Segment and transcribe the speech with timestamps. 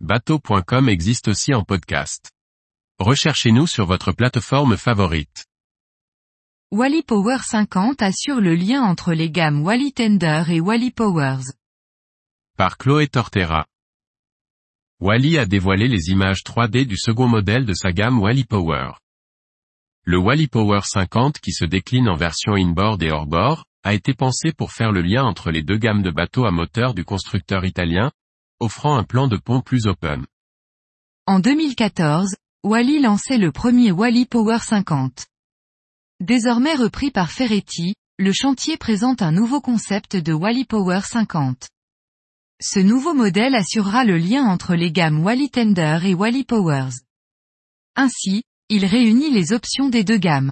[0.00, 2.30] bateau.com existe aussi en podcast.
[2.98, 5.46] Recherchez-nous sur votre plateforme favorite.
[6.70, 11.44] Wally Power 50 assure le lien entre les gammes Wally Tender et Wally Powers.
[12.58, 13.66] Par Chloé Tortera.
[15.00, 18.92] Wally a dévoilé les images 3D du second modèle de sa gamme Wally Power.
[20.04, 24.52] Le Wally Power 50 qui se décline en version inboard et hors-bord, a été pensé
[24.52, 28.10] pour faire le lien entre les deux gammes de bateaux à moteur du constructeur italien,
[28.60, 30.26] offrant un plan de pont plus open.
[31.26, 35.26] En 2014, Wally lançait le premier Wally Power 50.
[36.20, 41.68] Désormais repris par Ferretti, le chantier présente un nouveau concept de Wally Power 50.
[42.62, 46.94] Ce nouveau modèle assurera le lien entre les gammes Wally Tender et Wally Powers.
[47.96, 50.50] Ainsi, il réunit les options des deux gammes.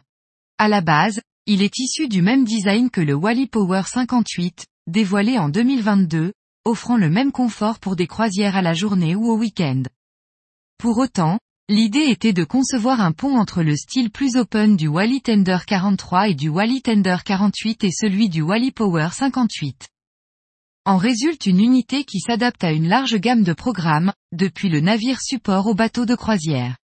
[0.59, 5.39] À la base, il est issu du même design que le Wally Power 58, dévoilé
[5.39, 6.33] en 2022,
[6.65, 9.83] offrant le même confort pour des croisières à la journée ou au week-end.
[10.79, 15.23] Pour autant, l'idée était de concevoir un pont entre le style plus open du Wally
[15.23, 19.89] Tender 43 et du Wally Tender 48 et celui du Wally Power 58.
[20.87, 25.21] En résulte une unité qui s'adapte à une large gamme de programmes, depuis le navire
[25.23, 26.77] support au bateau de croisière.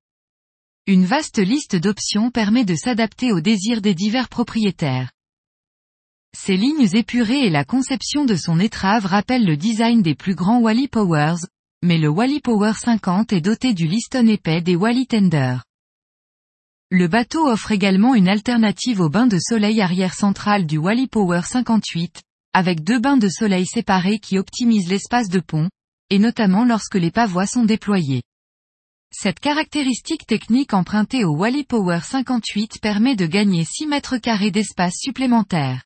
[0.87, 5.11] Une vaste liste d'options permet de s'adapter aux désirs des divers propriétaires.
[6.37, 10.61] Ses lignes épurées et la conception de son étrave rappellent le design des plus grands
[10.61, 11.47] Wally Powers,
[11.83, 15.59] mais le Wally Power 50 est doté du liston épais des Wally Tender.
[16.91, 21.43] Le bateau offre également une alternative au bain de soleil arrière central du Wally Power
[21.45, 25.69] 58, avec deux bains de soleil séparés qui optimisent l'espace de pont,
[26.11, 28.23] et notamment lorsque les pavois sont déployés.
[29.11, 34.97] Cette caractéristique technique empruntée au Wally Power 58 permet de gagner 6 mètres carrés d'espace
[34.97, 35.83] supplémentaire.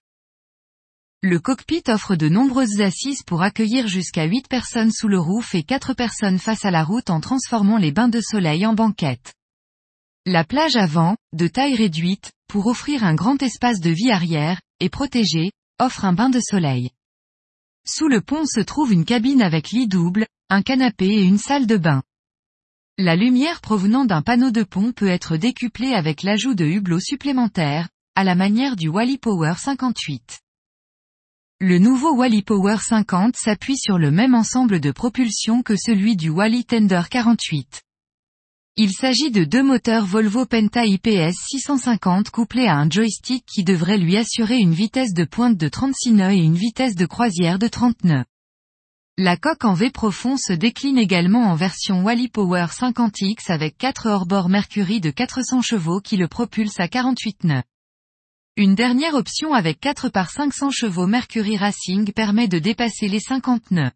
[1.25, 5.62] Le cockpit offre de nombreuses assises pour accueillir jusqu'à 8 personnes sous le roof et
[5.62, 9.33] 4 personnes face à la route en transformant les bains de soleil en banquettes.
[10.27, 14.89] La plage avant, de taille réduite, pour offrir un grand espace de vie arrière, est
[14.89, 16.91] protégée, offre un bain de soleil.
[17.86, 21.68] Sous le pont se trouve une cabine avec lit double, un canapé et une salle
[21.68, 22.02] de bain.
[22.98, 27.91] La lumière provenant d'un panneau de pont peut être décuplée avec l'ajout de hublots supplémentaires,
[28.17, 30.41] à la manière du Wally Power 58.
[31.64, 36.28] Le nouveau Wally Power 50 s'appuie sur le même ensemble de propulsion que celui du
[36.28, 37.83] Wally Tender 48.
[38.78, 43.98] Il s'agit de deux moteurs Volvo Penta IPS 650 couplés à un joystick qui devrait
[43.98, 47.68] lui assurer une vitesse de pointe de 36 nœuds et une vitesse de croisière de
[47.68, 48.24] 30 nœuds.
[49.17, 54.08] La coque en V profond se décline également en version Wally Power 50X avec 4
[54.08, 57.62] hors-bord Mercury de 400 chevaux qui le propulsent à 48 nœuds.
[58.58, 63.70] Une dernière option avec 4 par 500 chevaux Mercury Racing permet de dépasser les 50
[63.70, 63.90] nœuds.